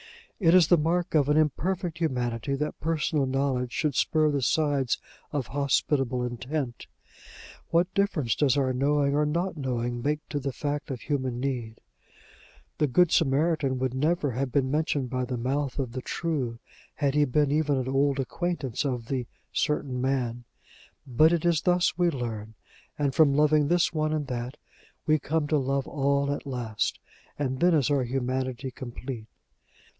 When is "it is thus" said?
21.31-21.95